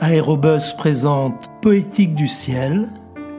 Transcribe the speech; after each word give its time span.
Aérobus 0.00 0.74
présente 0.76 1.50
Poétique 1.60 2.14
du 2.14 2.26
ciel, 2.26 2.88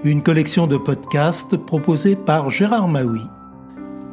une 0.04 0.24
collection 0.24 0.68
de 0.68 0.78
podcasts 0.78 1.58
proposée 1.58 2.16
par 2.16 2.50
Gérard 2.50 2.88
Maui. 2.88 3.22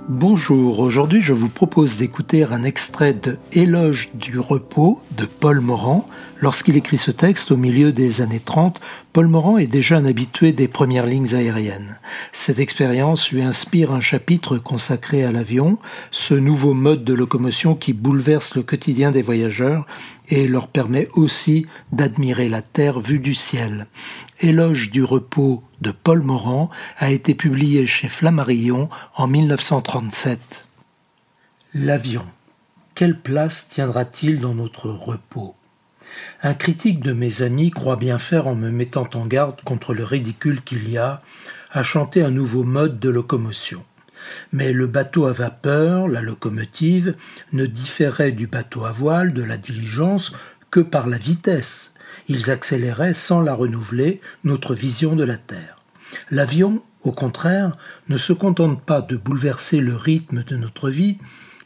Bonjour, 0.08 0.80
aujourd'hui 0.80 1.22
je 1.22 1.32
vous 1.32 1.48
propose 1.48 1.96
d'écouter 1.96 2.42
un 2.42 2.64
extrait 2.64 3.12
de 3.12 3.38
Éloge 3.52 4.10
du 4.14 4.40
repos 4.40 5.00
de 5.16 5.24
Paul 5.24 5.60
Morand. 5.60 6.04
Lorsqu'il 6.40 6.76
écrit 6.76 6.98
ce 6.98 7.12
texte 7.12 7.52
au 7.52 7.56
milieu 7.56 7.92
des 7.92 8.20
années 8.20 8.40
30, 8.44 8.80
Paul 9.12 9.28
Morand 9.28 9.58
est 9.58 9.68
déjà 9.68 9.98
un 9.98 10.06
habitué 10.06 10.50
des 10.50 10.66
premières 10.66 11.06
lignes 11.06 11.32
aériennes. 11.34 11.98
Cette 12.32 12.58
expérience 12.58 13.30
lui 13.30 13.42
inspire 13.42 13.92
un 13.92 14.00
chapitre 14.00 14.58
consacré 14.58 15.22
à 15.22 15.30
l'avion, 15.30 15.78
ce 16.10 16.34
nouveau 16.34 16.74
mode 16.74 17.04
de 17.04 17.14
locomotion 17.14 17.76
qui 17.76 17.92
bouleverse 17.92 18.56
le 18.56 18.62
quotidien 18.62 19.12
des 19.12 19.22
voyageurs 19.22 19.86
et 20.30 20.46
leur 20.46 20.68
permet 20.68 21.08
aussi 21.12 21.66
d'admirer 21.92 22.48
la 22.48 22.62
Terre 22.62 23.00
vue 23.00 23.18
du 23.18 23.34
ciel. 23.34 23.86
Éloge 24.40 24.90
du 24.90 25.04
repos 25.04 25.62
de 25.80 25.90
Paul 25.90 26.22
Morand 26.22 26.70
a 26.98 27.10
été 27.10 27.34
publié 27.34 27.86
chez 27.86 28.08
Flammarion 28.08 28.88
en 29.16 29.26
1937. 29.26 30.66
L'avion. 31.74 32.24
Quelle 32.94 33.18
place 33.18 33.68
tiendra-t-il 33.68 34.40
dans 34.40 34.54
notre 34.54 34.88
repos? 34.88 35.54
Un 36.42 36.54
critique 36.54 37.00
de 37.00 37.12
mes 37.12 37.42
amis 37.42 37.70
croit 37.70 37.96
bien 37.96 38.18
faire 38.18 38.46
en 38.46 38.54
me 38.54 38.70
mettant 38.70 39.08
en 39.14 39.26
garde 39.26 39.60
contre 39.62 39.94
le 39.94 40.04
ridicule 40.04 40.62
qu'il 40.62 40.88
y 40.88 40.98
a 40.98 41.22
à 41.70 41.82
chanter 41.82 42.22
un 42.22 42.30
nouveau 42.30 42.64
mode 42.64 42.98
de 42.98 43.08
locomotion. 43.08 43.82
Mais 44.52 44.72
le 44.72 44.86
bateau 44.86 45.26
à 45.26 45.32
vapeur, 45.32 46.08
la 46.08 46.22
locomotive, 46.22 47.14
ne 47.52 47.66
différait 47.66 48.32
du 48.32 48.46
bateau 48.46 48.84
à 48.84 48.92
voile, 48.92 49.32
de 49.32 49.42
la 49.42 49.56
diligence, 49.56 50.32
que 50.70 50.80
par 50.80 51.06
la 51.06 51.18
vitesse, 51.18 51.94
ils 52.28 52.50
accéléraient 52.50 53.14
sans 53.14 53.40
la 53.40 53.54
renouveler 53.54 54.20
notre 54.44 54.74
vision 54.74 55.16
de 55.16 55.24
la 55.24 55.36
Terre. 55.36 55.76
L'avion, 56.30 56.82
au 57.02 57.12
contraire, 57.12 57.72
ne 58.08 58.18
se 58.18 58.32
contente 58.32 58.82
pas 58.82 59.00
de 59.00 59.16
bouleverser 59.16 59.80
le 59.80 59.96
rythme 59.96 60.44
de 60.44 60.56
notre 60.56 60.90
vie, 60.90 61.18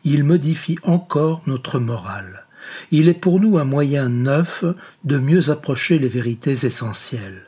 il 0.05 0.25
modifie 0.25 0.79
encore 0.83 1.43
notre 1.47 1.79
morale. 1.79 2.45
Il 2.91 3.09
est 3.09 3.15
pour 3.15 3.41
nous 3.41 3.59
un 3.59 3.65
moyen 3.65 4.09
neuf 4.09 4.65
de 5.05 5.19
mieux 5.19 5.51
approcher 5.51 5.99
les 5.99 6.09
vérités 6.09 6.67
essentielles. 6.67 7.43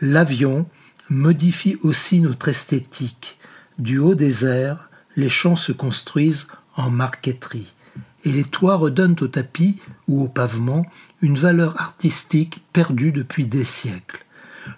L'avion 0.00 0.66
modifie 1.08 1.76
aussi 1.82 2.20
notre 2.20 2.48
esthétique. 2.48 3.35
Du 3.78 3.98
haut 3.98 4.14
des 4.14 4.44
airs, 4.44 4.88
les 5.16 5.28
champs 5.28 5.56
se 5.56 5.72
construisent 5.72 6.48
en 6.76 6.90
marqueterie 6.90 7.74
et 8.24 8.32
les 8.32 8.44
toits 8.44 8.76
redonnent 8.76 9.16
au 9.20 9.28
tapis 9.28 9.78
ou 10.08 10.22
au 10.22 10.28
pavement 10.28 10.86
une 11.20 11.38
valeur 11.38 11.80
artistique 11.80 12.62
perdue 12.72 13.12
depuis 13.12 13.46
des 13.46 13.64
siècles. 13.64 14.24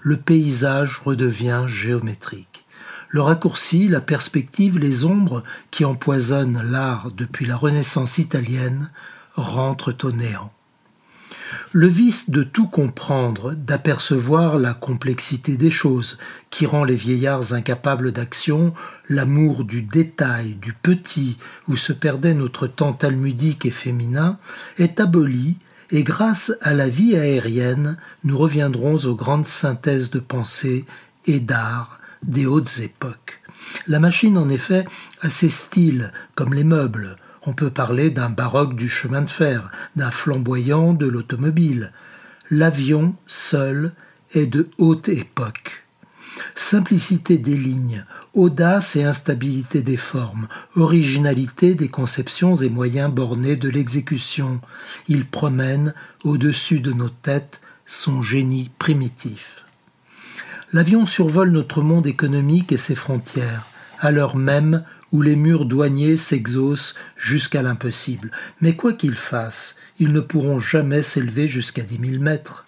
Le 0.01 0.17
paysage 0.17 0.99
redevient 0.99 1.65
géométrique. 1.67 2.65
Le 3.09 3.23
raccourci, 3.23 3.89
la 3.89 4.01
perspective, 4.01 4.79
les 4.79 5.05
ombres 5.05 5.43
qui 5.71 5.85
empoisonnent 5.85 6.63
l'art 6.71 7.11
depuis 7.13 7.47
la 7.47 7.57
Renaissance 7.57 8.19
italienne 8.19 8.91
rentrent 9.35 9.97
au 10.03 10.13
néant. 10.13 10.53
Le 11.73 11.87
vice 11.87 12.31
de 12.31 12.43
tout 12.43 12.67
comprendre, 12.67 13.55
d'apercevoir 13.55 14.59
la 14.59 14.75
complexité 14.75 15.57
des 15.57 15.71
choses, 15.71 16.19
qui 16.51 16.67
rend 16.67 16.85
les 16.85 16.97
vieillards 16.97 17.53
incapables 17.53 18.13
d'action, 18.13 18.75
l'amour 19.09 19.65
du 19.65 19.83
détail, 19.83 20.55
du 20.55 20.73
petit, 20.73 21.39
où 21.69 21.77
se 21.77 21.93
perdait 21.93 22.35
notre 22.35 22.67
temps 22.67 22.93
talmudique 22.93 23.67
et 23.67 23.71
féminin, 23.71 24.39
est 24.79 25.01
aboli, 25.01 25.59
et 25.91 26.03
grâce 26.03 26.53
à 26.61 26.75
la 26.75 26.89
vie 26.89 27.17
aérienne, 27.17 27.97
nous 28.25 28.37
reviendrons 28.37 28.97
aux 29.05 29.15
grandes 29.15 29.47
synthèses 29.47 30.11
de 30.11 30.21
pensée 30.21 30.85
et 31.27 31.41
d'art 31.41 32.01
des 32.23 32.47
hautes 32.47 32.79
époques. 32.81 33.41
La 33.87 34.01
machine, 34.01 34.37
en 34.39 34.49
effet, 34.49 34.85
a 35.21 35.31
ses 35.31 35.49
styles, 35.49 36.13
comme 36.35 36.55
les 36.55 36.65
meubles, 36.65 37.17
on 37.49 37.55
peut 37.55 37.71
parler 37.71 38.11
d'un 38.11 38.29
baroque 38.29 38.77
du 38.77 38.91
chemin 38.91 39.23
de 39.23 39.31
fer, 39.31 39.71
d'un 39.97 40.11
flamboyant 40.11 40.93
de 40.93 41.07
l'automobile. 41.07 41.93
L'avion 42.51 43.17
seul 43.27 43.95
est 44.35 44.45
de 44.45 44.69
haute 44.77 45.09
époque. 45.09 45.87
Simplicité 46.55 47.39
des 47.39 47.57
lignes, 47.57 48.05
audace 48.35 48.97
et 48.97 49.03
instabilité 49.03 49.81
des 49.81 49.97
formes, 49.97 50.47
originalité 50.77 51.75
des 51.75 51.89
conceptions 51.89 52.55
et 52.55 52.69
moyens 52.69 53.11
bornés 53.11 53.57
de 53.57 53.71
l'exécution, 53.71 54.61
il 55.09 55.25
promène 55.25 55.95
au-dessus 56.25 56.81
de 56.81 56.93
nos 56.93 57.09
têtes 57.09 57.63
son 57.87 58.21
génie 58.21 58.71
primitif. 58.79 59.65
L'avion 60.75 61.07
survole 61.07 61.51
notre 61.51 61.81
monde 61.81 62.07
économique 62.07 62.73
et 62.73 62.77
ses 62.77 62.95
frontières, 62.95 63.65
à 64.01 64.11
l'heure 64.11 64.37
même 64.37 64.85
où 65.13 65.23
les 65.23 65.37
murs 65.37 65.65
douaniers 65.65 66.17
s'exaucent 66.17 66.95
jusqu'à 67.17 67.63
l'impossible. 67.63 68.31
Mais 68.61 68.77
quoi 68.77 68.93
qu'ils 68.93 69.17
fassent, 69.17 69.77
ils 69.99 70.13
ne 70.13 70.21
pourront 70.21 70.59
jamais 70.59 71.03
s'élever 71.03 71.49
jusqu'à 71.49 71.83
dix 71.83 71.99
mille 71.99 72.21
mètres. 72.21 72.67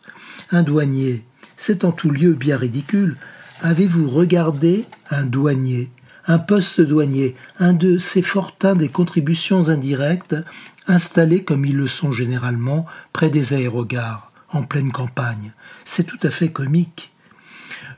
Un 0.51 0.63
douanier, 0.63 1.25
c'est 1.57 1.85
en 1.85 1.93
tout 1.93 2.11
lieu 2.11 2.33
bien 2.33 2.57
ridicule. 2.57 3.17
Avez-vous 3.63 4.09
regardé 4.09 4.87
un 5.11 5.25
douanier, 5.25 5.91
un 6.27 6.39
poste 6.39 6.81
douanier, 6.81 7.37
un 7.59 7.73
de 7.73 7.99
ces 7.99 8.23
fortins 8.23 8.75
des 8.75 8.89
contributions 8.89 9.69
indirectes 9.69 10.37
installés 10.87 11.45
comme 11.45 11.65
ils 11.65 11.77
le 11.77 11.89
sont 11.89 12.11
généralement 12.11 12.87
près 13.13 13.31
des 13.31 13.53
aérogares, 13.53 14.33
en 14.51 14.63
pleine 14.63 14.93
campagne? 14.93 15.53
C'est 15.85 16.05
tout 16.05 16.19
à 16.23 16.31
fait 16.31 16.51
comique. 16.51 17.13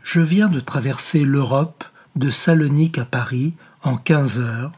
Je 0.03 0.21
viens 0.21 0.49
de 0.49 0.61
traverser 0.61 1.25
l'Europe 1.25 1.85
de 2.17 2.31
Salonique 2.31 2.99
à 2.99 3.05
Paris 3.05 3.55
en 3.83 3.97
quinze 3.97 4.39
heures, 4.39 4.73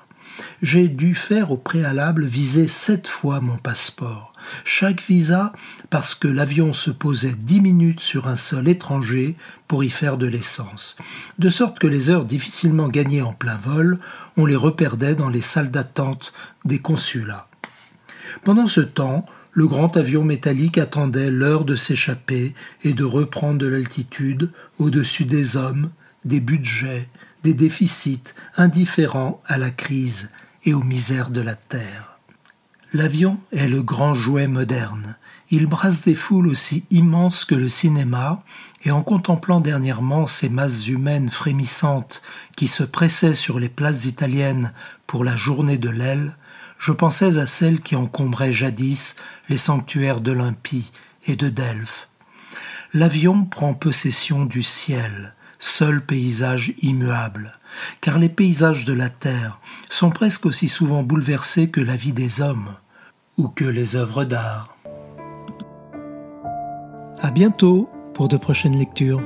j'ai 0.62 0.88
dû 0.88 1.14
faire 1.14 1.50
au 1.52 1.56
préalable 1.56 2.24
viser 2.24 2.68
sept 2.68 3.06
fois 3.06 3.40
mon 3.40 3.56
passeport. 3.56 4.32
Chaque 4.64 5.02
visa 5.02 5.52
parce 5.90 6.14
que 6.14 6.28
l'avion 6.28 6.72
se 6.72 6.90
posait 6.90 7.34
dix 7.36 7.60
minutes 7.60 8.00
sur 8.00 8.28
un 8.28 8.36
sol 8.36 8.68
étranger 8.68 9.36
pour 9.68 9.84
y 9.84 9.90
faire 9.90 10.16
de 10.18 10.26
l'essence. 10.26 10.96
De 11.38 11.50
sorte 11.50 11.78
que 11.78 11.86
les 11.86 12.10
heures 12.10 12.24
difficilement 12.24 12.88
gagnées 12.88 13.22
en 13.22 13.32
plein 13.32 13.56
vol, 13.56 13.98
on 14.36 14.46
les 14.46 14.56
reperdait 14.56 15.14
dans 15.14 15.28
les 15.28 15.42
salles 15.42 15.70
d'attente 15.70 16.32
des 16.64 16.78
consulats. 16.78 17.48
Pendant 18.42 18.66
ce 18.66 18.80
temps, 18.80 19.24
le 19.52 19.66
grand 19.68 19.96
avion 19.96 20.24
métallique 20.24 20.78
attendait 20.78 21.30
l'heure 21.30 21.64
de 21.64 21.76
s'échapper 21.76 22.54
et 22.82 22.92
de 22.92 23.04
reprendre 23.04 23.58
de 23.58 23.68
l'altitude 23.68 24.50
au-dessus 24.78 25.24
des 25.24 25.56
hommes, 25.56 25.90
des 26.24 26.40
budgets, 26.40 27.08
des 27.42 27.54
déficits 27.54 28.34
indifférents 28.56 29.42
à 29.46 29.58
la 29.58 29.70
crise 29.70 30.30
et 30.64 30.74
aux 30.74 30.82
misères 30.82 31.30
de 31.30 31.40
la 31.40 31.54
terre. 31.54 32.18
L'avion 32.92 33.38
est 33.52 33.68
le 33.68 33.82
grand 33.82 34.14
jouet 34.14 34.46
moderne. 34.46 35.16
Il 35.50 35.66
brasse 35.66 36.02
des 36.02 36.14
foules 36.14 36.48
aussi 36.48 36.84
immenses 36.90 37.44
que 37.44 37.54
le 37.54 37.68
cinéma, 37.68 38.42
et 38.84 38.90
en 38.90 39.02
contemplant 39.02 39.60
dernièrement 39.60 40.26
ces 40.26 40.48
masses 40.48 40.86
humaines 40.88 41.28
frémissantes 41.28 42.22
qui 42.56 42.68
se 42.68 42.84
pressaient 42.84 43.34
sur 43.34 43.58
les 43.58 43.68
places 43.68 44.06
italiennes 44.06 44.72
pour 45.06 45.24
la 45.24 45.36
journée 45.36 45.78
de 45.78 45.90
l'aile, 45.90 46.36
je 46.78 46.92
pensais 46.92 47.38
à 47.38 47.46
celles 47.46 47.80
qui 47.80 47.96
encombraient 47.96 48.52
jadis 48.52 49.16
les 49.48 49.58
sanctuaires 49.58 50.20
d'Olympie 50.20 50.92
et 51.26 51.36
de 51.36 51.48
Delphes. 51.48 52.08
L'avion 52.92 53.44
prend 53.44 53.74
possession 53.74 54.44
du 54.44 54.62
ciel, 54.62 55.34
seul 55.64 56.04
paysage 56.04 56.74
immuable, 56.82 57.58
car 58.02 58.18
les 58.18 58.28
paysages 58.28 58.84
de 58.84 58.92
la 58.92 59.08
terre 59.08 59.58
sont 59.88 60.10
presque 60.10 60.44
aussi 60.46 60.68
souvent 60.68 61.02
bouleversés 61.02 61.70
que 61.70 61.80
la 61.80 61.96
vie 61.96 62.12
des 62.12 62.42
hommes 62.42 62.68
ou 63.38 63.48
que 63.48 63.64
les 63.64 63.96
œuvres 63.96 64.24
d'art. 64.24 64.76
À 67.20 67.30
bientôt 67.30 67.88
pour 68.12 68.28
de 68.28 68.36
prochaines 68.36 68.78
lectures. 68.78 69.22